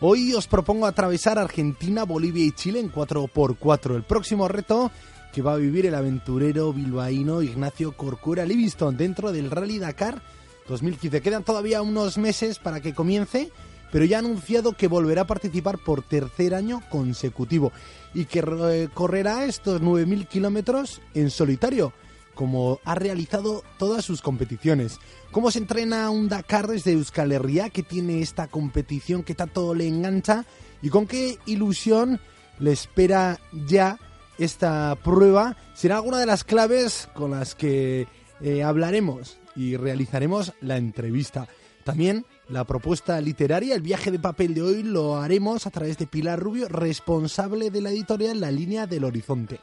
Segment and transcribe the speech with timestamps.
[0.00, 3.96] Hoy os propongo atravesar Argentina, Bolivia y Chile en 4x4.
[3.96, 4.90] El próximo reto
[5.32, 10.20] que va a vivir el aventurero bilbaíno Ignacio Corcuera Livingston dentro del Rally Dakar
[10.68, 11.22] 2015.
[11.22, 13.50] Quedan todavía unos meses para que comience,
[13.90, 17.72] pero ya ha anunciado que volverá a participar por tercer año consecutivo
[18.12, 21.94] y que eh, correrá estos 9.000 kilómetros en solitario,
[22.36, 25.00] como ha realizado todas sus competiciones.
[25.32, 29.88] ¿Cómo se entrena un Dakar desde Euskal Herria, que tiene esta competición que tanto le
[29.88, 30.44] engancha?
[30.82, 32.20] ¿Y con qué ilusión
[32.60, 33.98] le espera ya
[34.38, 35.56] esta prueba?
[35.74, 38.06] Será alguna de las claves con las que
[38.40, 41.48] eh, hablaremos y realizaremos la entrevista.
[41.82, 46.06] También la propuesta literaria, el viaje de papel de hoy, lo haremos a través de
[46.06, 49.58] Pilar Rubio, responsable de la editorial La Línea del Horizonte.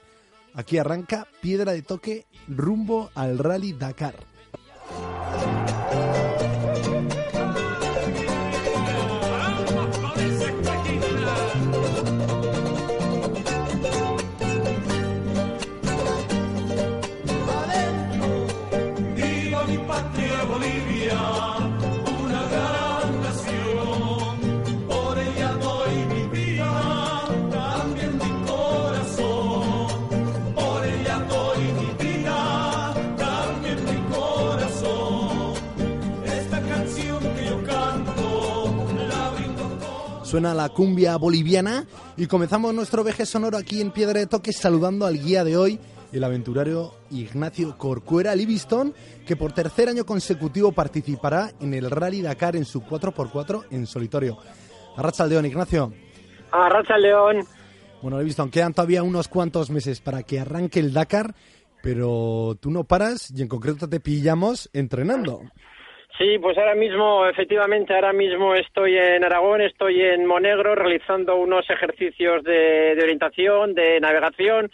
[0.55, 4.32] Aquí arranca Piedra de Toque rumbo al Rally Dakar.
[40.33, 41.85] Suena la cumbia boliviana
[42.17, 45.79] y comenzamos nuestro viaje sonoro aquí en Piedra de Toque saludando al guía de hoy,
[46.11, 48.95] el aventurero Ignacio Corcuera Livingston,
[49.27, 54.39] que por tercer año consecutivo participará en el Rally Dakar en su 4x4 en solitario.
[54.97, 55.93] Arracha León, Ignacio.
[56.51, 57.45] Arracha León.
[58.01, 61.35] Bueno, Livingston, quedan todavía unos cuantos meses para que arranque el Dakar,
[61.83, 65.43] pero tú no paras y en concreto te pillamos entrenando.
[66.17, 71.67] Sí, pues ahora mismo, efectivamente, ahora mismo estoy en Aragón, estoy en Monegro realizando unos
[71.67, 74.69] ejercicios de, de orientación, de navegación,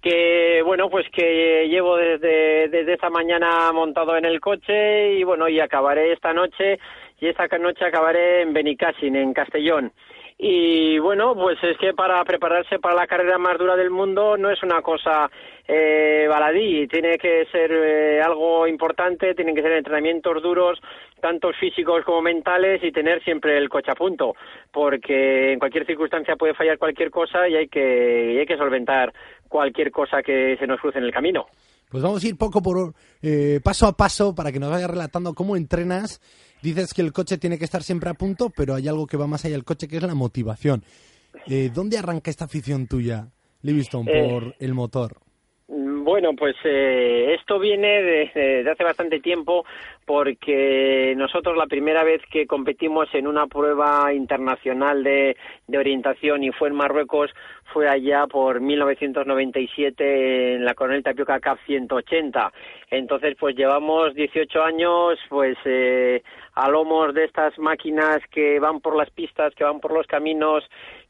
[0.00, 5.48] que bueno, pues que llevo desde, desde esta mañana montado en el coche y bueno,
[5.48, 6.78] y acabaré esta noche,
[7.20, 9.92] y esta noche acabaré en Benicassin, en Castellón.
[10.46, 14.50] Y bueno, pues es que para prepararse para la carrera más dura del mundo no
[14.50, 15.30] es una cosa
[15.66, 20.78] eh, baladí, tiene que ser eh, algo importante, tienen que ser entrenamientos duros,
[21.18, 24.34] tanto físicos como mentales, y tener siempre el coche a punto,
[24.70, 29.14] porque en cualquier circunstancia puede fallar cualquier cosa y hay que, y hay que solventar
[29.48, 31.46] cualquier cosa que se nos cruce en el camino.
[31.88, 35.32] Pues vamos a ir poco por eh, paso a paso para que nos vayas relatando
[35.32, 36.20] cómo entrenas.
[36.64, 39.26] Dices que el coche tiene que estar siempre a punto, pero hay algo que va
[39.26, 40.82] más allá del coche, que es la motivación.
[41.46, 43.28] Eh, ¿Dónde arranca esta afición tuya,
[43.60, 45.20] Livingston, Eh, por el motor?
[46.04, 49.64] Bueno, pues eh, esto viene de, hace bastante tiempo
[50.04, 55.34] porque nosotros la primera vez que competimos en una prueba internacional de,
[55.66, 57.30] de orientación y fue en Marruecos
[57.72, 62.52] fue allá por 1997 en la Coronel Tapioca CAP 180.
[62.90, 66.22] Entonces, pues llevamos 18 años, pues eh,
[66.54, 70.64] a lomos de estas máquinas que van por las pistas, que van por los caminos,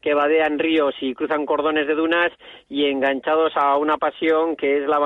[0.05, 2.31] que vadean ríos y cruzan cordones de dunas
[2.69, 4.97] y enganchados a una pasión que es la,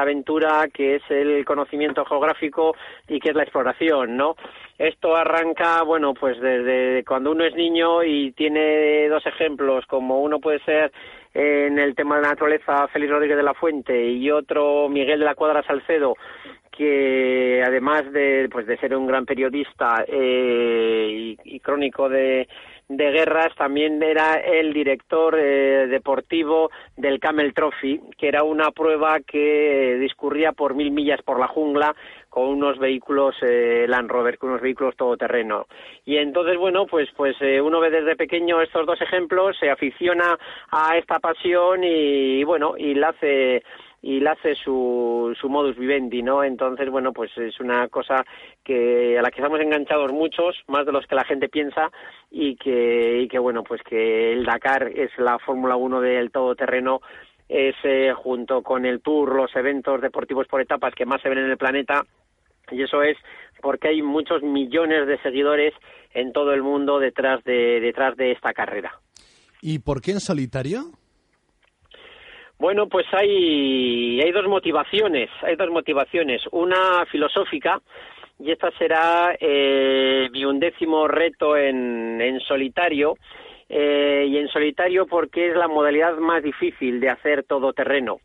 [0.00, 2.74] aventura, que es el conocimiento geográfico
[3.06, 4.34] y que es la exploración, ¿no?
[4.76, 10.40] Esto arranca, bueno, pues desde cuando uno es niño y tiene dos ejemplos, como uno
[10.40, 10.90] puede ser
[11.34, 15.24] en el tema de la naturaleza Félix Rodríguez de la Fuente y otro Miguel de
[15.24, 16.16] la Cuadra Salcedo,
[16.76, 22.48] que además de pues de ser un gran periodista eh, y crónico de,
[22.88, 29.20] de guerras también era el director eh, deportivo del Camel Trophy que era una prueba
[29.20, 31.94] que discurría por mil millas por la jungla
[32.28, 35.66] con unos vehículos eh, Land Rover, con unos vehículos todoterreno.
[36.04, 40.38] Y entonces, bueno, pues, pues eh, uno ve desde pequeño estos dos ejemplos, se aficiona
[40.70, 43.62] a esta pasión y, bueno, y la hace
[44.00, 46.44] y la hace su, su modus vivendi, ¿no?
[46.44, 48.24] Entonces, bueno, pues es una cosa
[48.62, 51.90] que a la que estamos enganchados muchos, más de los que la gente piensa,
[52.30, 57.00] y que, y que bueno, pues que el Dakar es la Fórmula 1 del todoterreno
[57.48, 61.38] es eh, junto con el Tour los eventos deportivos por etapas que más se ven
[61.38, 62.04] en el planeta
[62.70, 63.16] y eso es
[63.60, 65.72] porque hay muchos millones de seguidores
[66.12, 69.00] en todo el mundo detrás de detrás de esta carrera.
[69.60, 70.92] ¿Y por qué en solitario?
[72.58, 77.80] Bueno, pues hay hay dos motivaciones, hay dos motivaciones, una filosófica
[78.40, 83.16] y esta será eh, mi undécimo reto en, en solitario.
[83.70, 88.20] Eh, y en solitario porque es la modalidad más difícil de hacer todo terreno.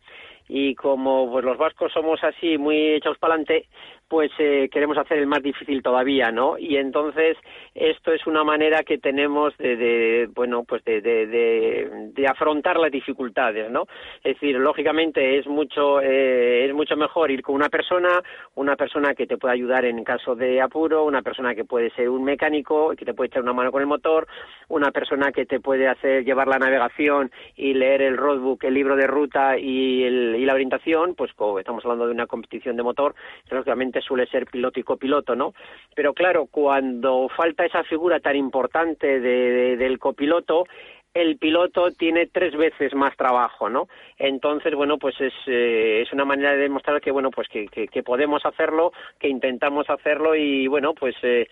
[0.47, 3.67] Y como pues los vascos somos así muy echados para adelante
[4.13, 6.55] pues eh, queremos hacer el más difícil todavía, ¿no?
[6.59, 7.35] Y entonces
[7.73, 13.71] esto es una manera que tenemos de, de bueno, pues de, de, afrontar las dificultades,
[13.71, 13.87] ¿no?
[14.23, 18.21] Es decir, lógicamente es mucho eh, es mucho mejor ir con una persona,
[18.53, 22.07] una persona que te puede ayudar en caso de apuro, una persona que puede ser
[22.07, 24.27] un mecánico que te puede echar una mano con el motor,
[24.69, 28.95] una persona que te puede hacer llevar la navegación y leer el roadbook, el libro
[28.95, 32.83] de ruta y, el, y la orientación, pues como estamos hablando de una competición de
[32.83, 33.15] motor,
[33.49, 35.53] lógicamente suele ser piloto y copiloto, ¿no?
[35.95, 40.65] Pero claro, cuando falta esa figura tan importante de, de, del copiloto,
[41.13, 43.87] el piloto tiene tres veces más trabajo, ¿no?
[44.17, 48.03] Entonces, bueno, pues es, eh, es una manera de demostrar que, bueno, pues que, que,
[48.03, 51.47] podemos hacerlo, que intentamos hacerlo y, bueno, pues eh,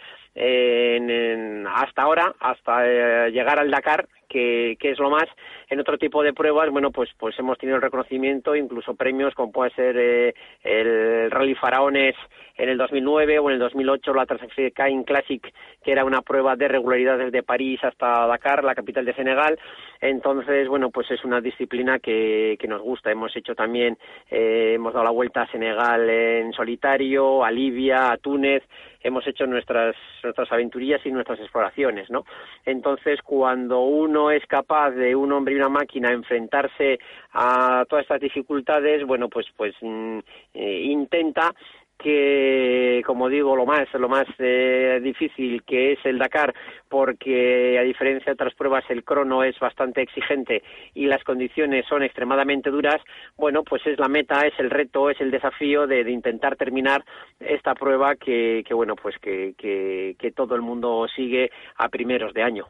[1.75, 5.25] hasta ahora, hasta eh, llegar al Dakar, que, que, es lo más.
[5.69, 9.51] En otro tipo de pruebas, bueno, pues, pues hemos tenido el reconocimiento, incluso premios como
[9.51, 10.33] puede ser eh,
[10.63, 12.15] el Rally Faraones
[12.57, 15.41] en el 2009 o en el 2008 la Transafricain Classic,
[15.83, 19.59] que era una prueba de regularidad desde París hasta Dakar, la capital de Senegal.
[20.01, 23.11] Entonces, bueno, pues es una disciplina que, que nos gusta.
[23.11, 23.97] Hemos hecho también,
[24.31, 28.63] eh, hemos dado la vuelta a Senegal en solitario, a Libia, a Túnez,
[29.03, 32.25] hemos hecho nuestras, nuestras aventurías y nuestras exploraciones, ¿no?
[32.65, 36.99] Entonces, cuando uno es capaz de un hombre y una máquina enfrentarse
[37.33, 40.19] a todas estas dificultades, bueno, pues, pues mm,
[40.53, 41.53] eh, intenta
[42.01, 46.53] que como digo lo más lo más eh, difícil que es el Dakar
[46.89, 50.63] porque a diferencia de otras pruebas el crono es bastante exigente
[50.93, 53.01] y las condiciones son extremadamente duras
[53.37, 57.05] bueno pues es la meta es el reto es el desafío de, intentar terminar
[57.39, 62.33] esta prueba que, que bueno pues que, que, que todo el mundo sigue a primeros
[62.33, 62.65] de año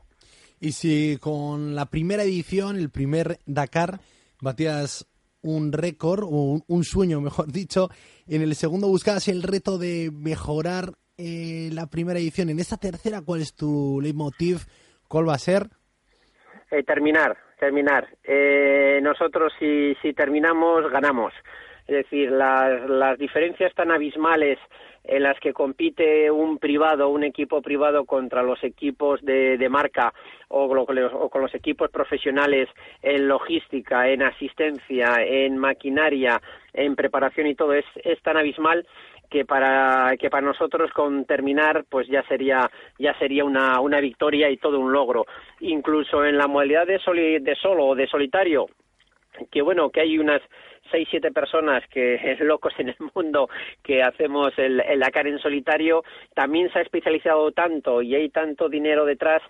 [0.59, 3.99] y si con la primera edición el primer Dakar
[4.41, 5.07] batías
[5.43, 7.89] un récord, o un, un, sueño, mejor dicho.
[8.33, 12.49] En el segundo buscabas el reto de mejorar eh, la primera edición.
[12.49, 14.59] En esta tercera, ¿cuál es tu leitmotiv?
[15.09, 15.63] ¿Cuál va a ser?
[16.71, 18.07] Eh, terminar, terminar.
[18.23, 21.33] Eh, nosotros si, si terminamos, ganamos.
[21.91, 24.57] Es decir, las, las diferencias tan abismales
[25.03, 30.13] en las que compite un privado, un equipo privado contra los equipos de, de marca
[30.47, 32.69] o, con los equipos profesionales
[33.01, 36.41] en logística, en asistencia, en maquinaria,
[36.71, 38.87] en preparación y todo es, es tan abismal
[39.29, 44.49] que para que para nosotros con terminar pues ya sería ya sería una, una victoria
[44.49, 45.25] y todo un logro.
[45.59, 48.67] Incluso en la modalidad de, soli, de solo o de solitario
[49.49, 50.41] que bueno que hay unas
[50.91, 53.49] seis siete personas que locos en el mundo
[53.83, 56.03] que hacemos el, el Dakar en solitario.
[56.33, 59.41] También se ha especializado tanto y hay tanto dinero detrás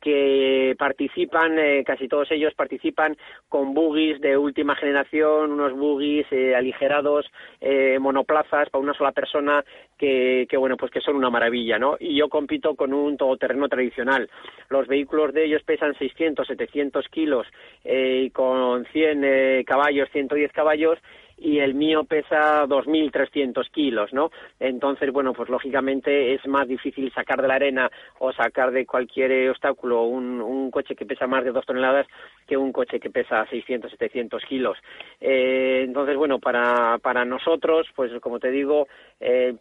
[0.00, 3.16] que participan, eh, casi todos ellos participan
[3.48, 7.26] con buggies de última generación, unos buggies eh, aligerados,
[7.60, 9.64] eh, monoplazas para una sola persona
[9.98, 11.96] que, que, bueno, pues que son una maravilla, ¿no?
[12.00, 14.30] Y yo compito con un todoterreno tradicional.
[14.70, 17.46] Los vehículos de ellos pesan 600, 700 kilos
[17.84, 20.98] eh, y con 100 eh, caballos, 110 caballos
[21.40, 24.30] y el mío pesa 2.300 kilos, ¿no?
[24.58, 29.50] Entonces, bueno, pues lógicamente es más difícil sacar de la arena o sacar de cualquier
[29.50, 32.06] obstáculo un, un coche que pesa más de dos toneladas
[32.46, 34.76] que un coche que pesa 600, 700 kilos.
[35.20, 38.86] Eh, entonces, bueno, para, para nosotros, pues como te digo,
[39.18, 39.54] eh,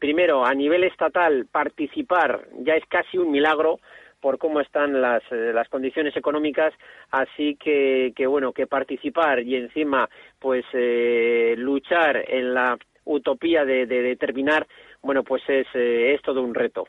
[0.00, 3.78] primero, a nivel estatal, participar ya es casi un milagro
[4.22, 6.72] por cómo están las, eh, las condiciones económicas,
[7.10, 13.84] así que, que, bueno, que participar y encima pues eh, luchar en la utopía de,
[13.84, 14.66] de, de terminar,
[15.02, 16.84] bueno, pues es, eh, es todo un reto.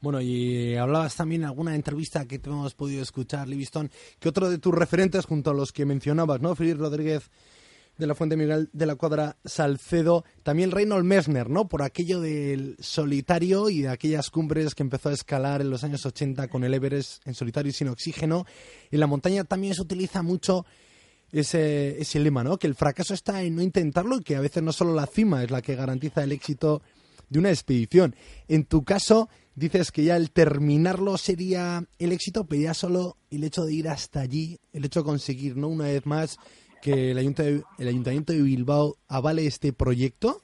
[0.00, 3.88] Bueno, y hablabas también en alguna entrevista que te hemos podido escuchar, Livingston,
[4.20, 6.54] que otro de tus referentes junto a los que mencionabas, ¿no?
[6.54, 7.30] Felipe Rodríguez
[7.98, 11.68] de la Fuente Miguel de la Cuadra Salcedo, también Reynold Messner, ¿no?
[11.68, 16.06] Por aquello del solitario y de aquellas cumbres que empezó a escalar en los años
[16.06, 18.46] 80 con el Everest en solitario y sin oxígeno.
[18.90, 20.64] En la montaña también se utiliza mucho
[21.32, 22.56] ese, ese lema, ¿no?
[22.56, 25.42] Que el fracaso está en no intentarlo y que a veces no solo la cima
[25.42, 26.82] es la que garantiza el éxito
[27.28, 28.14] de una expedición.
[28.46, 33.44] En tu caso, dices que ya el terminarlo sería el éxito, pero ya solo el
[33.44, 35.68] hecho de ir hasta allí, el hecho de conseguir, ¿no?
[35.68, 36.36] Una vez más,
[36.82, 40.40] que el de, el Ayuntamiento de Bilbao avale este proyecto,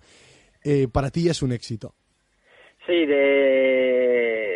[0.63, 1.95] eh, para ti ya es un éxito.
[2.87, 4.54] Sí, de...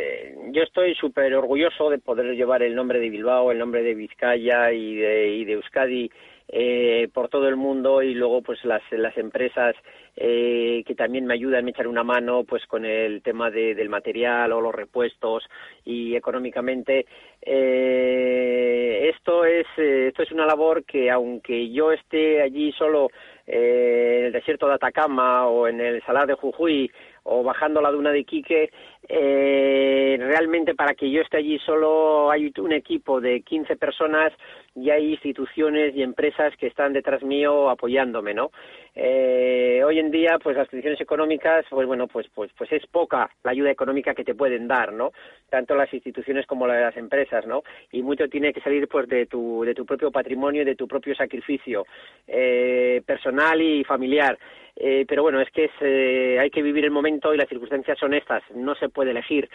[0.53, 4.73] yo estoy súper orgulloso de poder llevar el nombre de Bilbao, el nombre de Vizcaya
[4.73, 6.11] y de, y de Euskadi
[6.49, 9.77] eh, por todo el mundo y luego pues las, las empresas
[10.17, 13.91] eh, que también me ayudan, me echar una mano pues con el tema de, del
[13.91, 15.45] material o los repuestos
[15.85, 17.05] y económicamente
[17.43, 23.11] eh, esto es eh, esto es una labor que aunque yo esté allí solo
[23.47, 26.91] eh, en el desierto de Atacama o en el Salar de Jujuy
[27.29, 28.71] o bajando la duna de Quique,
[29.09, 34.33] eh, realmente para que yo esté allí solo hay un equipo de 15 personas
[34.75, 38.51] y hay instituciones y empresas que están detrás mío apoyándome, ¿no?
[38.95, 43.31] Eh, hoy en día, pues las condiciones económicas, pues bueno, pues, pues, pues es poca
[43.45, 45.13] la ayuda económica que te pueden dar, ¿no?
[45.49, 47.63] Tanto las instituciones como las empresas, ¿no?
[47.93, 50.87] Y mucho tiene que salir, pues, de tu, de tu propio patrimonio y de tu
[50.89, 51.87] propio sacrificio
[52.27, 54.39] eh, personal y familiar.
[54.81, 57.99] Eh, pero bueno, es que es, eh, hay que vivir el momento y las circunstancias
[57.99, 59.49] son estas, no se puede elegir.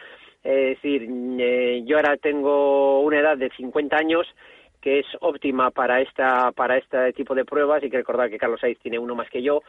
[0.44, 1.08] Es decir,
[1.40, 4.28] eh, yo ahora tengo una edad de 50 años
[4.84, 8.60] que es óptima para esta para este tipo de pruebas y que recordar que Carlos
[8.60, 9.62] Saiz tiene uno más que yo.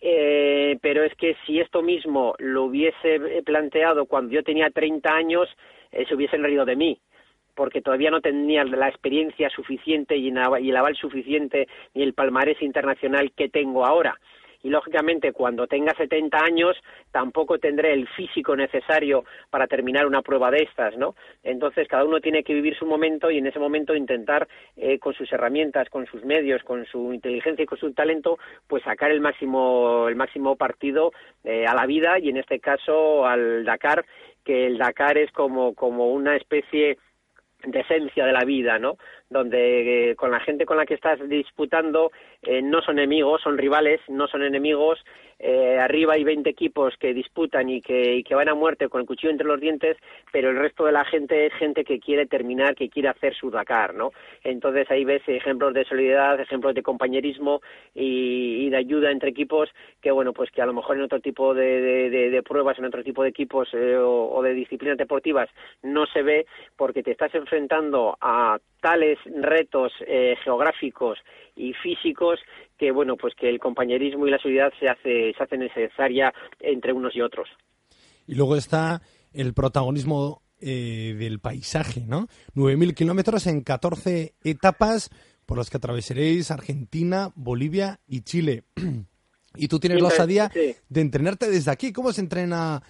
[0.00, 5.48] Eh, pero es que si esto mismo lo hubiese planteado cuando yo tenía 30 años
[5.90, 7.00] eh, se hubiesen reído de mí
[7.56, 13.32] porque todavía no tenía la experiencia suficiente y el aval suficiente ni el palmarés internacional
[13.32, 14.16] que tengo ahora
[14.62, 16.76] y lógicamente cuando tenga 70 años
[17.12, 21.14] tampoco tendré el físico necesario para terminar una prueba de estas, ¿no?
[21.42, 25.14] Entonces cada uno tiene que vivir su momento y en ese momento intentar eh, con
[25.14, 29.20] sus herramientas, con sus medios, con su inteligencia y con su talento, pues sacar el
[29.20, 31.12] máximo el máximo partido
[31.44, 34.04] eh, a la vida y en este caso al Dakar,
[34.44, 36.98] que el Dakar es como como una especie
[37.64, 38.96] de esencia de la vida, ¿no?
[39.30, 42.10] Donde eh, con la gente con la que estás disputando
[42.42, 45.04] eh, no son enemigos, son rivales, no son enemigos.
[45.40, 49.00] Eh, arriba hay 20 equipos que disputan y que, y que van a muerte con
[49.00, 49.96] el cuchillo entre los dientes,
[50.32, 53.50] pero el resto de la gente es gente que quiere terminar, que quiere hacer su
[53.50, 54.10] Dakar, ¿no?
[54.42, 57.60] Entonces ahí ves ejemplos de solidaridad, ejemplos de compañerismo
[57.94, 59.70] y, de ayuda entre equipos
[60.00, 63.02] que, bueno, pues que a lo mejor en otro tipo de, de, pruebas, en otro
[63.04, 65.48] tipo de equipos eh, o de disciplinas deportivas
[65.82, 71.18] no se ve porque te estás enfrentando a tales retos eh, geográficos
[71.56, 72.38] y físicos
[72.78, 76.92] que bueno pues que el compañerismo y la solidaridad se hace se hace necesaria entre
[76.92, 77.48] unos y otros.
[78.26, 79.00] Y luego está
[79.32, 85.10] el protagonismo eh, del paisaje no 9.000 kilómetros en 14 etapas
[85.46, 88.64] por las que atravesaréis Argentina Bolivia y Chile.
[89.56, 90.76] Y tú tienes Sí, la osadía sí.
[90.88, 91.90] de entrenarte desde aquí.
[91.92, 92.82] Cómo se entrena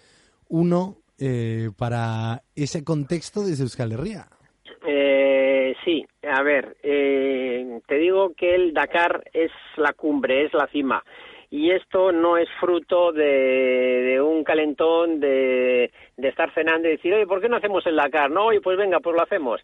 [0.49, 4.27] uno eh, para ese contexto desde Euskal Herria
[4.87, 5.28] Eh,
[5.89, 11.03] sí, a ver, eh, te digo que el Dakar es la cumbre, es la cima.
[11.51, 17.15] Y esto no es fruto de, de un calentón, de, de estar cenando y decir,
[17.15, 18.31] oye, ¿por qué no hacemos el Dakar?
[18.31, 19.63] No, oye, pues venga, pues lo hacemos.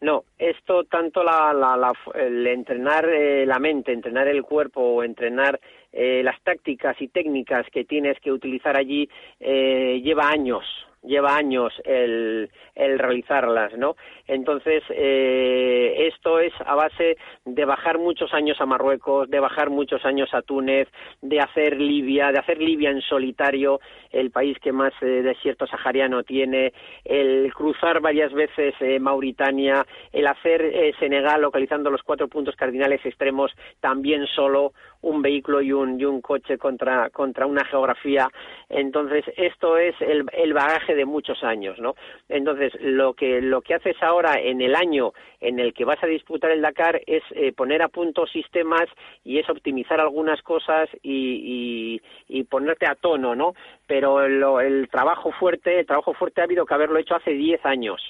[0.00, 5.02] No, esto tanto la, la, la- el entrenar eh, la mente, entrenar el cuerpo o
[5.02, 5.60] entrenar
[5.92, 9.06] eh, las tácticas y técnicas que tienes que utilizar allí
[9.40, 10.64] eh, lleva años,
[11.02, 13.96] lleva años el, el realizarlas, ¿no?
[14.26, 20.04] Entonces, eh, esto es a base de bajar muchos años a Marruecos, de bajar muchos
[20.04, 20.88] años a Túnez,
[21.22, 23.80] de hacer Libia, de hacer Libia en solitario,
[24.10, 26.72] el país que más eh, desierto sahariano tiene,
[27.04, 33.04] el cruzar varias veces eh, Mauritania, el hacer eh, Senegal localizando los cuatro puntos cardinales
[33.04, 38.28] extremos también solo, un vehículo y un, y un coche contra, contra una geografía.
[38.68, 41.94] Entonces, esto es el, el bagaje de muchos años, ¿no?
[42.28, 46.06] Entonces, lo que, lo que haces ahora en el año en el que vas a
[46.06, 48.86] disputar el Dakar es eh, poner a punto sistemas
[49.24, 53.54] y es optimizar algunas cosas y, y, y ponerte a tono, ¿no?
[53.86, 57.64] Pero lo- el trabajo fuerte, el trabajo fuerte ha habido que haberlo hecho hace 10
[57.66, 58.00] años.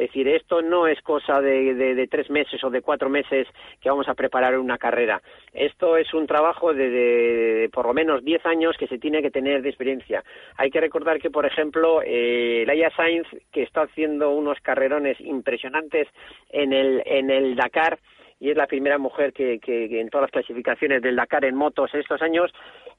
[0.00, 3.46] Es decir, esto no es cosa de, de, tres meses o de cuatro meses
[3.82, 5.20] que vamos a preparar una carrera.
[5.52, 9.30] Esto es un trabajo de, de- por lo menos diez años que se tiene que
[9.30, 10.24] tener de experiencia.
[10.56, 16.08] Hay que recordar que, por ejemplo, eh, Laia Sainz, que está haciendo unos carrerones impresionantes
[16.48, 17.98] en el, en el Dakar,
[18.40, 21.94] y es la primera mujer que, que, en todas las clasificaciones del Dakar en motos
[21.94, 22.50] estos años,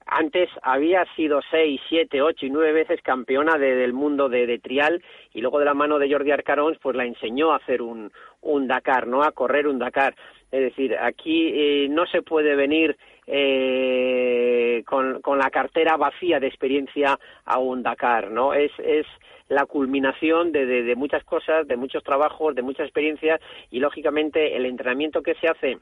[0.05, 5.01] antes había sido seis, siete, ocho y nueve veces campeona del mundo de, trial
[5.34, 8.67] y luego de la mano de Jordi Arcarons pues la enseñó a hacer un, un
[8.67, 9.24] Dakar, ¿no?
[9.24, 10.15] A correr un Dakar.
[10.51, 17.17] Es decir, aquí eh, no se puede venir eh, con, la cartera vacía de experiencia
[17.46, 18.53] a un Dakar, ¿no?
[18.53, 19.05] Es, es
[19.48, 23.39] la culminación de, de, de muchas cosas, de muchos trabajos, de muchas experiencias
[23.70, 25.77] y, lógicamente, el entrenamiento que se hace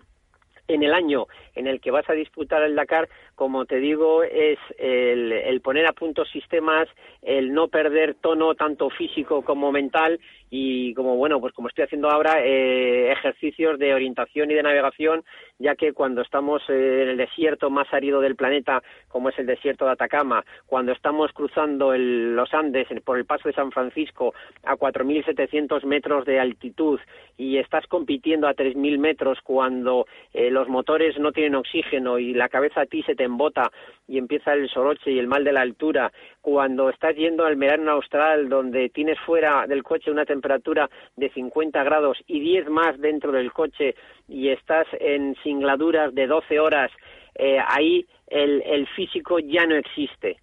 [0.69, 3.09] en el año en el que vas a disputar el Dakar,
[3.39, 6.89] como te digo, es el, poner a punto sistemas,
[7.22, 10.19] el no perder tono tanto físico como mental
[10.50, 15.24] y como bueno, pues como estoy haciendo ahora, eh, ejercicios de orientación y de navegación,
[15.58, 19.86] ya que cuando estamos en el desierto más árido del planeta, como es el desierto
[19.86, 25.86] de Atacama, cuando estamos cruzando los Andes por el paso de San Francisco a 4.700
[25.86, 27.00] metros de altitud
[27.38, 32.50] y estás compitiendo a 3.000 metros cuando eh, los motores no tienen oxígeno y la
[32.50, 33.71] cabeza a ti se te embota
[34.07, 37.91] y empieza el soroche y el mal de la altura, cuando estás yendo al verano
[37.91, 43.31] austral donde tienes fuera del coche una temperatura de 50 grados y 10 más dentro
[43.31, 43.95] del coche
[44.27, 46.91] y estás en singladuras de 12 horas,
[47.36, 50.38] eh, ahí el, el físico ya no existe.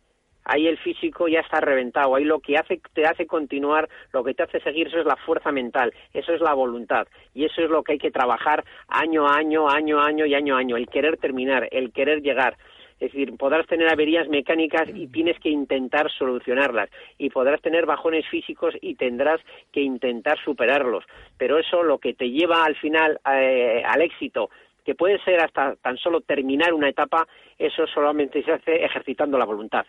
[0.49, 4.33] Ahí el físico ya está reventado, ahí lo que hace, te hace continuar, lo que
[4.33, 7.69] te hace seguir, eso es la fuerza mental, eso es la voluntad, y eso es
[7.69, 10.77] lo que hay que trabajar año a año, año a año y año a año,
[10.77, 12.57] el querer terminar, el querer llegar.
[12.99, 16.89] Es decir, podrás tener averías mecánicas y tienes que intentar solucionarlas.
[17.19, 19.41] Y podrás tener bajones físicos y tendrás
[19.73, 21.05] que intentar superarlos.
[21.37, 24.51] Pero eso lo que te lleva al final eh, al éxito,
[24.85, 27.27] que puede ser hasta tan solo terminar una etapa,
[27.59, 29.85] eso solamente se hace ejercitando la voluntad.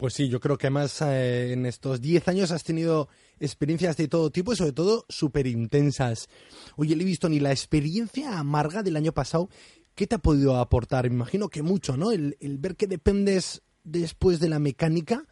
[0.00, 3.08] Pues sí, yo creo que además eh, en estos 10 años has tenido
[3.38, 6.28] experiencias de todo tipo y sobre todo súper intensas.
[6.76, 9.50] Oye, Livingston, ¿y la experiencia amarga del año pasado,
[10.00, 11.04] qué te ha podido aportar?
[11.10, 12.10] Me imagino que mucho, ¿no?
[12.10, 15.24] El, ver que dependes después de la mecánica,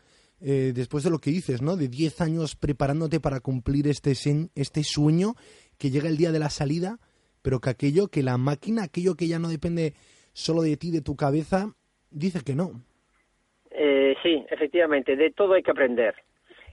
[0.42, 1.78] eh, después de lo que dices, ¿no?
[1.78, 4.12] De 10 años preparándote para cumplir este,
[4.54, 5.36] este sueño,
[5.78, 6.98] que llega el día de la salida,
[7.40, 9.94] pero que aquello, que la máquina, aquello que ya no depende
[10.34, 11.72] solo de ti, de tu cabeza,
[12.10, 12.72] dice que no.
[13.70, 16.14] Eh, sí, efectivamente, de todo hay que aprender.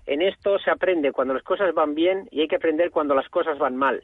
[0.06, 3.30] En esto se aprende cuando las cosas van bien y hay que aprender cuando las
[3.30, 4.04] cosas van mal.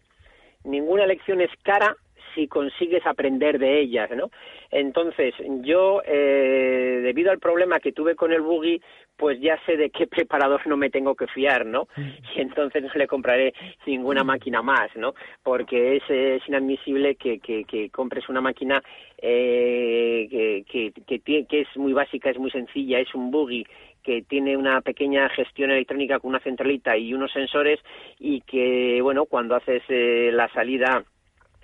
[0.64, 1.98] Ninguna lección es cara
[2.34, 4.30] si consigues aprender de ellas, ¿no?
[4.70, 8.82] Entonces, yo, eh, debido al problema que tuve con el buggy,
[9.18, 11.88] pues ya sé de qué preparador no me tengo que fiar, ¿no?
[12.36, 13.54] Y entonces no le compraré
[13.86, 15.14] ninguna máquina más, ¿no?
[15.44, 18.82] Porque es, es inadmisible que, que, que, compres una máquina
[19.18, 23.66] eh, que, que, que es muy básica, es muy sencilla, es un buggy
[24.04, 27.80] que tiene una pequeña gestión electrónica con una centralita y unos sensores
[28.20, 31.04] y que, bueno, cuando haces eh, la salida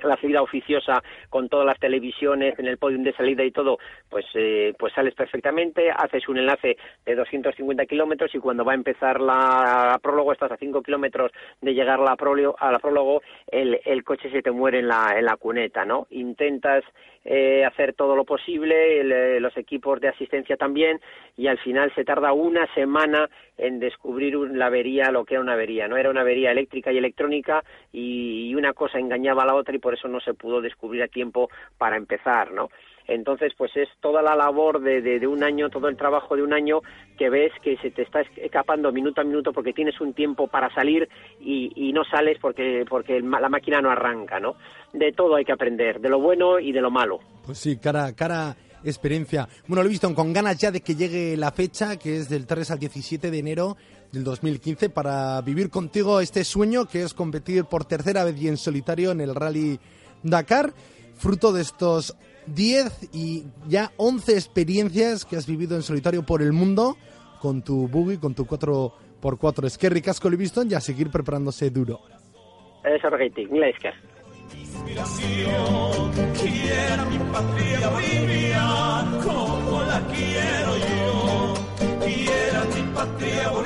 [0.03, 3.77] la salida oficiosa con todas las televisiones en el podium de salida y todo,
[4.09, 8.75] pues, eh, pues sales perfectamente, haces un enlace de 250 kilómetros y cuando va a
[8.75, 11.31] empezar la, prólogo, estás a 5 kilómetros
[11.61, 15.15] de llegar la, prólogo, a la prólogo, el, el coche se te muere en la,
[15.17, 16.07] en la cuneta, ¿no?
[16.09, 16.83] Intentas
[17.29, 21.01] eh, hacer todo lo posible, eh, los equipos de asistencia también,
[21.35, 25.53] y al final se tarda una semana en descubrir la avería, lo que era una
[25.53, 25.97] avería, ¿no?
[25.97, 29.79] Era una avería eléctrica y electrónica y, y una cosa engañaba a la otra y
[29.79, 32.69] por eso no se pudo descubrir a tiempo para empezar, ¿no?
[33.07, 36.53] Entonces, pues es toda la labor de, de, un año, todo el trabajo de un
[36.53, 36.81] año
[37.17, 40.73] que ves que se te está escapando minuto a minuto porque tienes un tiempo para
[40.73, 41.07] salir
[41.39, 44.55] y, y no sales porque, porque la máquina no arranca, ¿no?
[44.93, 47.19] De todo hay que aprender, de lo bueno y de lo malo.
[47.45, 49.47] Pues sí, cara, cara experiencia.
[49.67, 52.45] Bueno, lo he visto con ganas ya de que llegue la fecha, que es del
[52.45, 53.77] 3 al 17 de enero
[54.11, 58.57] del 2015, para vivir contigo este sueño que es competir por tercera vez y en
[58.57, 59.79] solitario en el Rally
[60.23, 60.73] Dakar,
[61.15, 62.15] fruto de estos
[62.47, 66.97] 10 y ya 11 experiencias que has vivido en solitario por el mundo
[67.41, 69.65] con tu buggy, con tu 4x4.
[69.65, 72.01] Es que ricasco lo visto y a seguir preparándose duro.
[72.83, 73.09] Eso
[74.55, 77.89] Inspiración, quiera mi patria
[79.23, 81.53] como la quiero yo,
[82.05, 83.56] quiera mi patria